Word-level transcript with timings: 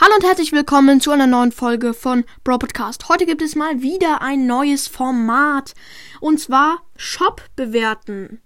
Hallo 0.00 0.14
und 0.14 0.24
herzlich 0.24 0.52
willkommen 0.52 1.00
zu 1.00 1.10
einer 1.10 1.26
neuen 1.26 1.50
Folge 1.50 1.92
von 1.92 2.22
Bro 2.44 2.58
Podcast. 2.58 3.08
Heute 3.08 3.26
gibt 3.26 3.42
es 3.42 3.56
mal 3.56 3.82
wieder 3.82 4.22
ein 4.22 4.46
neues 4.46 4.86
Format 4.86 5.74
und 6.20 6.38
zwar 6.38 6.82
Shop 6.94 7.42
bewerten. 7.56 8.40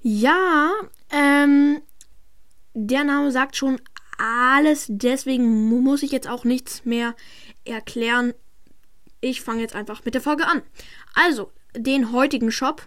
Ja, 0.00 0.70
ähm, 1.10 1.82
der 2.72 3.02
Name 3.02 3.32
sagt 3.32 3.56
schon 3.56 3.80
alles, 4.16 4.86
deswegen 4.88 5.68
muss 5.82 6.04
ich 6.04 6.12
jetzt 6.12 6.28
auch 6.28 6.44
nichts 6.44 6.84
mehr 6.84 7.16
erklären. 7.64 8.32
Ich 9.20 9.40
fange 9.40 9.62
jetzt 9.62 9.74
einfach 9.74 10.04
mit 10.04 10.14
der 10.14 10.22
Folge 10.22 10.46
an. 10.46 10.62
Also, 11.14 11.50
den 11.76 12.12
heutigen 12.12 12.52
Shop. 12.52 12.86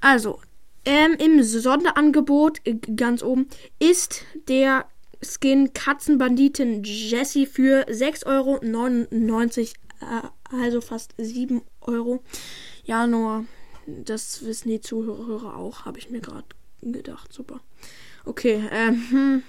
Also, 0.00 0.40
ähm, 0.84 1.16
im 1.18 1.42
Sonderangebot 1.42 2.60
ganz 2.94 3.24
oben 3.24 3.48
ist 3.80 4.22
der 4.46 4.86
Skin 5.22 5.72
Katzenbanditin 5.72 6.82
Jessie 6.82 7.46
für 7.46 7.86
6,99 7.88 8.26
Euro. 8.26 9.76
Äh, 10.00 10.56
also 10.56 10.80
fast 10.80 11.14
7 11.18 11.62
Euro. 11.80 12.22
Ja, 12.84 13.06
nur 13.06 13.44
das 13.86 14.44
wissen 14.44 14.68
die 14.68 14.80
Zuhörer 14.80 15.56
auch, 15.56 15.84
habe 15.84 15.98
ich 15.98 16.10
mir 16.10 16.20
gerade 16.20 16.46
gedacht. 16.82 17.32
Super. 17.32 17.60
Okay, 18.24 18.68
ähm, 18.72 19.02
hm. 19.10 19.42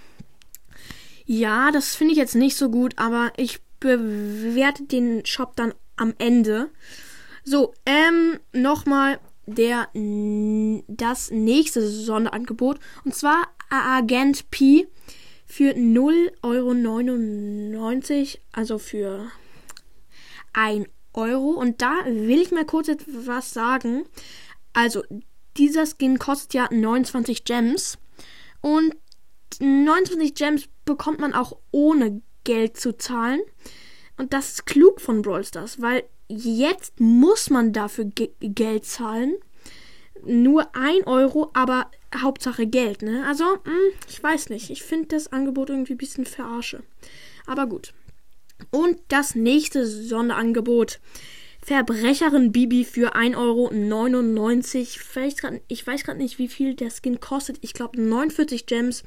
ja, 1.25 1.71
das 1.71 1.95
finde 1.95 2.13
ich 2.13 2.17
jetzt 2.17 2.35
nicht 2.35 2.55
so 2.55 2.69
gut, 2.69 2.93
aber 2.97 3.31
ich 3.37 3.59
bewerte 3.79 4.83
den 4.83 5.25
Shop 5.25 5.55
dann 5.55 5.73
am 5.95 6.13
Ende. 6.19 6.69
So, 7.43 7.73
ähm, 7.85 8.39
nochmal 8.53 9.19
der 9.45 9.87
das 9.93 11.31
nächste 11.31 11.87
Sonderangebot 11.87 12.79
und 13.05 13.15
zwar 13.15 13.47
Agent 13.69 14.51
P 14.51 14.87
für 15.47 15.71
0,99 15.71 16.43
Euro, 16.43 16.73
also 18.51 18.77
für 18.77 19.31
1 20.53 20.87
Euro. 21.13 21.51
Und 21.51 21.81
da 21.81 21.95
will 22.05 22.41
ich 22.41 22.51
mal 22.51 22.65
kurz 22.65 22.89
etwas 22.89 23.53
sagen. 23.53 24.03
Also, 24.73 25.03
dieser 25.55 25.85
Skin 25.85 26.19
kostet 26.19 26.53
ja 26.53 26.67
29 26.69 27.45
Gems. 27.45 27.97
Und 28.61 28.95
29 29.59 30.35
Gems 30.35 30.65
bekommt 30.85 31.19
man 31.19 31.33
auch 31.33 31.57
ohne 31.71 32.21
Geld 32.43 32.77
zu 32.77 32.97
zahlen. 32.97 33.39
Und 34.17 34.33
das 34.33 34.49
ist 34.49 34.65
klug 34.65 34.99
von 34.99 35.21
Brawl 35.21 35.45
Stars, 35.45 35.81
weil 35.81 36.03
jetzt 36.27 36.99
muss 36.99 37.49
man 37.49 37.71
dafür 37.71 38.05
Ge 38.05 38.31
Geld 38.39 38.85
zahlen. 38.85 39.35
Nur 40.23 40.75
1 40.75 41.07
Euro, 41.07 41.51
aber 41.53 41.89
Hauptsache 42.15 42.67
Geld, 42.67 43.01
ne? 43.01 43.25
Also, 43.27 43.43
mh, 43.43 43.65
hm, 43.65 43.93
ich 44.09 44.21
weiß 44.21 44.49
nicht. 44.49 44.69
Ich 44.69 44.83
finde 44.83 45.07
das 45.07 45.31
Angebot 45.31 45.69
irgendwie 45.69 45.93
ein 45.93 45.97
bisschen 45.97 46.25
verarsche. 46.25 46.83
Aber 47.45 47.67
gut. 47.67 47.93
Und 48.71 48.99
das 49.09 49.35
nächste 49.35 49.85
Sonderangebot. 49.85 50.99
Verbrecherin 51.61 52.53
Bibi 52.53 52.85
für 52.85 53.15
1,99 53.15 53.35
Euro. 53.37 54.85
Vielleicht 54.85 55.41
grad, 55.41 55.61
ich 55.67 55.85
weiß 55.85 56.03
gerade 56.03 56.17
nicht, 56.17 56.39
wie 56.39 56.47
viel 56.47 56.75
der 56.75 56.89
Skin 56.91 57.19
kostet. 57.19 57.57
Ich 57.61 57.73
glaube, 57.73 58.01
49 58.01 58.65
Gems 58.65 59.03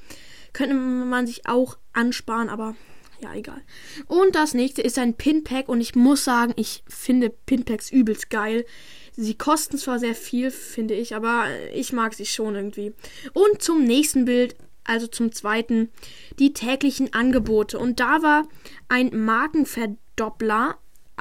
könnte 0.52 0.74
man 0.74 1.26
sich 1.26 1.46
auch 1.46 1.78
ansparen, 1.94 2.50
aber 2.50 2.76
ja, 3.22 3.34
egal. 3.34 3.62
Und 4.06 4.34
das 4.34 4.54
nächste 4.54 4.82
ist 4.82 4.98
ein 4.98 5.14
Pinpack 5.14 5.68
und 5.68 5.80
ich 5.80 5.94
muss 5.94 6.24
sagen, 6.24 6.52
ich 6.56 6.82
finde 6.88 7.30
Pinpacks 7.30 7.90
übelst 7.90 8.30
geil. 8.30 8.64
Sie 9.16 9.34
kosten 9.34 9.78
zwar 9.78 9.98
sehr 9.98 10.14
viel, 10.14 10.50
finde 10.50 10.94
ich, 10.94 11.14
aber 11.14 11.46
ich 11.74 11.92
mag 11.92 12.14
sie 12.14 12.26
schon 12.26 12.54
irgendwie. 12.54 12.94
Und 13.32 13.62
zum 13.62 13.84
nächsten 13.84 14.24
Bild, 14.24 14.56
also 14.84 15.06
zum 15.06 15.32
zweiten, 15.32 15.90
die 16.38 16.52
täglichen 16.52 17.12
Angebote. 17.12 17.78
Und 17.78 18.00
da 18.00 18.22
war 18.22 18.48
ein 18.88 19.10
Markenverdoppler 19.24 20.78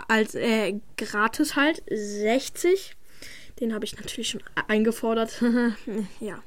als 0.07 0.35
äh, 0.35 0.79
gratis 0.97 1.55
halt 1.55 1.83
60. 1.89 2.95
Den 3.59 3.73
habe 3.73 3.85
ich 3.85 3.97
natürlich 3.97 4.29
schon 4.29 4.43
eingefordert. 4.67 5.41
ja. 6.19 6.41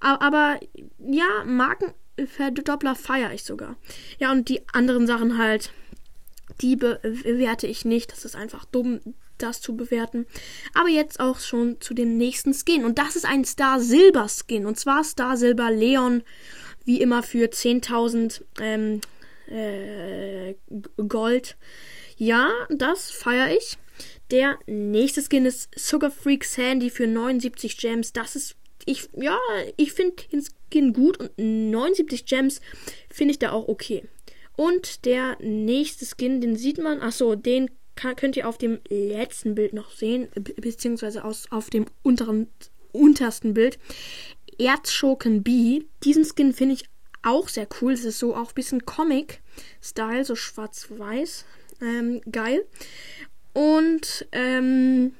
Aber 0.00 0.58
ja, 0.98 1.44
Markenverdoppler 1.44 2.96
feiere 2.96 3.32
ich 3.32 3.44
sogar. 3.44 3.76
Ja, 4.18 4.32
und 4.32 4.48
die 4.48 4.62
anderen 4.72 5.06
Sachen 5.06 5.38
halt, 5.38 5.70
die 6.60 6.76
bewerte 6.76 7.66
ich 7.66 7.84
nicht. 7.84 8.12
Das 8.12 8.24
ist 8.24 8.36
einfach 8.36 8.64
dumm 8.64 9.00
das 9.38 9.60
zu 9.60 9.76
bewerten. 9.76 10.26
Aber 10.74 10.88
jetzt 10.88 11.20
auch 11.20 11.40
schon 11.40 11.80
zu 11.80 11.94
dem 11.94 12.16
nächsten 12.16 12.54
Skin. 12.54 12.84
Und 12.84 12.98
das 12.98 13.16
ist 13.16 13.26
ein 13.26 13.44
Star 13.44 13.80
Silber 13.80 14.28
Skin. 14.28 14.66
Und 14.66 14.78
zwar 14.78 15.04
Star 15.04 15.36
Silber 15.36 15.70
Leon. 15.70 16.22
Wie 16.84 17.00
immer 17.00 17.22
für 17.22 17.48
10.000 17.48 18.42
ähm, 18.60 19.00
äh, 19.48 20.54
Gold. 21.08 21.56
Ja, 22.16 22.50
das 22.70 23.10
feiere 23.10 23.54
ich. 23.56 23.76
Der 24.30 24.58
nächste 24.66 25.22
Skin 25.22 25.46
ist 25.46 25.68
Sugar 25.78 26.10
Freak 26.10 26.44
Sandy 26.44 26.90
für 26.90 27.06
79 27.06 27.76
Gems. 27.76 28.12
Das 28.12 28.36
ist, 28.36 28.56
ich, 28.84 29.08
ja, 29.16 29.38
ich 29.76 29.92
finde 29.92 30.22
den 30.32 30.44
Skin 30.70 30.92
gut 30.92 31.18
und 31.18 31.38
79 31.38 32.26
Gems 32.26 32.60
finde 33.10 33.32
ich 33.32 33.38
da 33.38 33.52
auch 33.52 33.68
okay. 33.68 34.04
Und 34.56 35.04
der 35.04 35.36
nächste 35.40 36.06
Skin, 36.06 36.40
den 36.40 36.56
sieht 36.56 36.78
man, 36.78 37.00
achso, 37.00 37.34
den 37.34 37.70
kann, 37.94 38.16
könnt 38.16 38.36
ihr 38.36 38.48
auf 38.48 38.58
dem 38.58 38.78
letzten 38.88 39.54
Bild 39.54 39.72
noch 39.72 39.90
sehen, 39.90 40.28
beziehungsweise 40.34 41.24
aus, 41.24 41.50
auf 41.50 41.70
dem 41.70 41.86
unteren, 42.02 42.48
untersten 42.92 43.54
Bild. 43.54 43.78
Erzschurken 44.58 45.42
B. 45.42 45.82
Diesen 46.04 46.24
Skin 46.24 46.52
finde 46.52 46.74
ich 46.74 46.84
auch 47.22 47.48
sehr 47.48 47.68
cool. 47.80 47.92
Es 47.92 48.04
ist 48.04 48.18
so 48.18 48.34
auch 48.34 48.48
ein 48.48 48.54
bisschen 48.54 48.86
Comic-Style, 48.86 50.24
so 50.24 50.34
schwarz-weiß. 50.34 51.44
Ähm, 51.82 52.22
geil. 52.30 52.64
Und 53.52 54.26
ähm, 54.32 55.14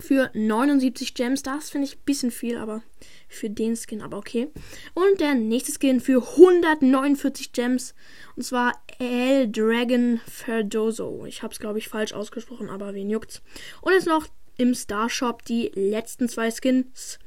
für 0.00 0.30
79 0.32 1.14
Gems, 1.14 1.42
das 1.42 1.70
finde 1.70 1.86
ich 1.88 1.96
ein 1.96 2.04
bisschen 2.04 2.30
viel, 2.30 2.56
aber 2.56 2.82
für 3.28 3.50
den 3.50 3.76
Skin, 3.76 4.00
aber 4.00 4.16
okay. 4.16 4.48
Und 4.94 5.20
der 5.20 5.34
nächste 5.34 5.72
Skin 5.72 6.00
für 6.00 6.22
149 6.22 7.52
Gems. 7.52 7.94
Und 8.36 8.44
zwar 8.44 8.74
El 8.98 9.50
Dragon 9.50 10.20
Ferdoso. 10.26 11.24
Ich 11.26 11.42
habe 11.42 11.52
es, 11.52 11.60
glaube 11.60 11.78
ich, 11.78 11.88
falsch 11.88 12.12
ausgesprochen, 12.12 12.70
aber 12.70 12.94
wen 12.94 13.10
juckt's? 13.10 13.42
Und 13.80 13.92
jetzt 13.92 14.06
noch 14.06 14.26
im 14.56 14.74
Star 14.74 15.08
Shop 15.10 15.44
die 15.44 15.70
letzten 15.74 16.28
zwei 16.28 16.50
Skins. 16.50 17.18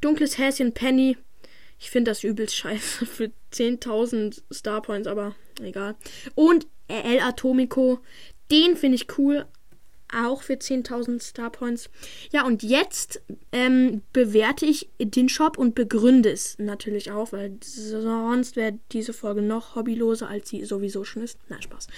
Dunkles 0.00 0.38
Häschen 0.38 0.72
Penny. 0.72 1.16
Ich 1.78 1.90
finde 1.90 2.10
das 2.10 2.24
übelst 2.24 2.54
scheiße 2.54 3.06
für 3.06 3.30
10.000 3.52 4.42
Star 4.52 4.80
Points, 4.82 5.08
aber 5.08 5.34
egal. 5.60 5.96
Und 6.34 6.66
El 6.88 7.20
Atomico. 7.20 8.00
Den 8.50 8.76
finde 8.76 8.96
ich 8.96 9.18
cool, 9.18 9.46
auch 10.14 10.42
für 10.42 10.54
10.000 10.54 11.20
Star 11.22 11.50
Points. 11.50 11.90
Ja, 12.32 12.44
und 12.44 12.62
jetzt 12.62 13.22
ähm, 13.52 14.02
bewerte 14.12 14.66
ich 14.66 14.88
den 14.98 15.28
Shop 15.28 15.58
und 15.58 15.74
begründe 15.74 16.30
es 16.30 16.58
natürlich 16.58 17.10
auch, 17.10 17.32
weil 17.32 17.58
sonst 17.62 18.56
wäre 18.56 18.78
diese 18.92 19.12
Folge 19.12 19.42
noch 19.42 19.74
hobbyloser, 19.74 20.28
als 20.28 20.48
sie 20.48 20.64
sowieso 20.64 21.04
schon 21.04 21.22
ist. 21.22 21.38
Nein, 21.48 21.62
Spaß. 21.62 21.88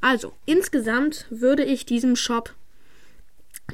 Also, 0.00 0.32
insgesamt 0.46 1.26
würde 1.30 1.64
ich 1.64 1.86
diesem 1.86 2.16
Shop 2.16 2.54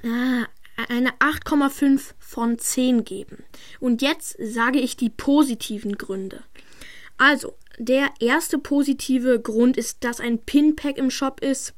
äh, 0.03 0.44
eine 0.88 1.10
8,5 1.19 2.12
von 2.19 2.59
10 2.59 3.04
geben. 3.04 3.44
Und 3.81 4.03
jetzt 4.03 4.37
sage 4.41 4.78
ich 4.78 4.97
die 4.97 5.10
positiven 5.10 5.98
Gründe. 5.98 6.43
Also, 7.16 7.54
der 7.78 8.10
erste 8.21 8.59
positive 8.59 9.41
Grund 9.41 9.77
ist, 9.77 10.04
dass 10.04 10.21
ein 10.21 10.38
Pinpack 10.38 10.98
im 10.98 11.10
Shop 11.10 11.41
ist. 11.41 11.75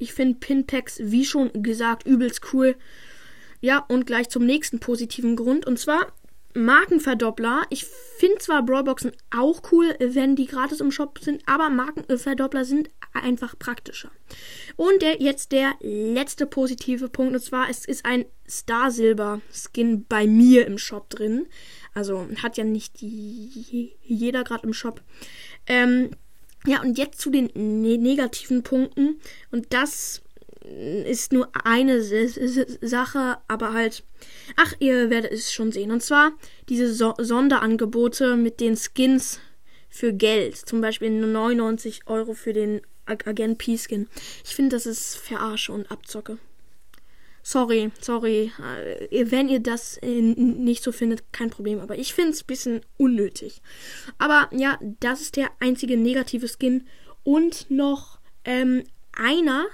Ich 0.00 0.12
finde 0.12 0.38
Pinpacks, 0.40 0.98
wie 1.02 1.24
schon 1.24 1.50
gesagt, 1.62 2.06
übelst 2.06 2.52
cool. 2.52 2.74
Ja, 3.60 3.84
und 3.88 4.06
gleich 4.06 4.30
zum 4.30 4.44
nächsten 4.46 4.80
positiven 4.80 5.36
Grund. 5.36 5.66
Und 5.66 5.78
zwar 5.78 6.12
Markenverdoppler. 6.54 7.62
Ich 7.70 7.84
finde 7.84 8.38
zwar 8.38 8.64
Brawlboxen 8.64 9.12
auch 9.30 9.62
cool, 9.70 9.94
wenn 10.00 10.34
die 10.34 10.46
gratis 10.46 10.80
im 10.80 10.90
Shop 10.90 11.18
sind, 11.20 11.42
aber 11.46 11.70
Markenverdoppler 11.70 12.64
sind 12.64 12.90
einfach 13.12 13.58
praktischer. 13.58 14.10
Und 14.76 15.02
der, 15.02 15.20
jetzt 15.20 15.52
der 15.52 15.74
letzte 15.80 16.46
positive 16.46 17.08
Punkt, 17.08 17.34
und 17.34 17.40
zwar 17.40 17.68
es 17.68 17.84
ist 17.84 18.04
ein 18.04 18.24
Star 18.48 18.90
Silber 18.90 19.40
Skin 19.52 20.06
bei 20.06 20.26
mir 20.26 20.66
im 20.66 20.78
Shop 20.78 21.10
drin. 21.10 21.46
Also 21.94 22.26
hat 22.42 22.56
ja 22.56 22.64
nicht 22.64 23.00
jeder 23.00 24.44
gerade 24.44 24.66
im 24.66 24.72
Shop. 24.72 25.02
Ähm, 25.66 26.10
ja, 26.66 26.82
und 26.82 26.98
jetzt 26.98 27.20
zu 27.20 27.30
den 27.30 27.50
ne 27.54 27.96
negativen 27.98 28.62
Punkten. 28.62 29.20
Und 29.50 29.72
das 29.72 30.22
ist 30.62 31.32
nur 31.32 31.50
eine 31.64 32.02
Sache, 32.02 33.38
aber 33.48 33.72
halt, 33.72 34.04
ach, 34.56 34.74
ihr 34.78 35.10
werdet 35.10 35.32
es 35.32 35.52
schon 35.52 35.72
sehen. 35.72 35.90
Und 35.90 36.02
zwar 36.02 36.32
diese 36.68 36.92
so 36.92 37.14
Sonderangebote 37.18 38.36
mit 38.36 38.60
den 38.60 38.76
Skins 38.76 39.40
für 39.88 40.12
Geld. 40.12 40.56
Zum 40.56 40.80
Beispiel 40.80 41.10
99 41.10 42.02
Euro 42.06 42.34
für 42.34 42.52
den 42.52 42.82
Agent 43.06 43.58
P-Skin. 43.58 44.08
Ich 44.44 44.54
finde, 44.54 44.76
das 44.76 44.86
ist 44.86 45.16
Verarsche 45.16 45.72
und 45.72 45.90
Abzocke. 45.90 46.38
Sorry, 47.42 47.90
sorry. 48.00 48.52
Äh, 49.10 49.30
wenn 49.30 49.48
ihr 49.48 49.60
das 49.60 49.96
äh, 49.98 50.20
nicht 50.20 50.82
so 50.82 50.92
findet, 50.92 51.32
kein 51.32 51.50
Problem. 51.50 51.80
Aber 51.80 51.96
ich 51.98 52.14
finde 52.14 52.32
es 52.32 52.42
ein 52.42 52.46
bisschen 52.46 52.80
unnötig. 52.96 53.62
Aber 54.18 54.48
ja, 54.52 54.78
das 55.00 55.20
ist 55.20 55.36
der 55.36 55.50
einzige 55.60 55.96
negative 55.96 56.48
Skin. 56.48 56.86
Und 57.22 57.70
noch 57.70 58.20
Ähm, 58.44 58.84
einer 59.12 59.66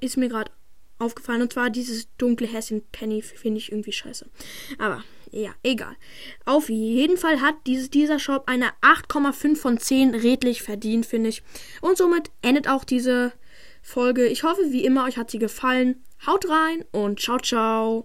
ist 0.00 0.16
mir 0.16 0.28
gerade 0.28 0.52
aufgefallen 0.98 1.42
und 1.42 1.52
zwar 1.52 1.70
dieses 1.70 2.08
dunkle 2.16 2.46
Häschen 2.46 2.82
Penny 2.92 3.20
finde 3.22 3.58
ich 3.58 3.72
irgendwie 3.72 3.92
scheiße. 3.92 4.30
Aber 4.78 5.02
ja, 5.30 5.52
egal. 5.64 5.96
Auf 6.44 6.68
jeden 6.68 7.16
Fall 7.16 7.40
hat 7.40 7.56
dieses, 7.66 7.90
dieser 7.90 8.20
Shop 8.20 8.44
eine 8.46 8.70
8,5 8.82 9.56
von 9.56 9.78
10 9.78 10.14
redlich 10.14 10.62
verdient, 10.62 11.06
finde 11.06 11.30
ich. 11.30 11.42
Und 11.80 11.98
somit 11.98 12.30
endet 12.42 12.68
auch 12.68 12.84
diese 12.84 13.32
Folge. 13.86 14.26
Ich 14.26 14.42
hoffe, 14.42 14.62
wie 14.70 14.84
immer, 14.84 15.04
euch 15.04 15.18
hat 15.18 15.30
sie 15.30 15.38
gefallen. 15.38 16.02
Haut 16.26 16.48
rein 16.48 16.84
und 16.90 17.20
ciao, 17.20 17.38
ciao. 17.38 18.02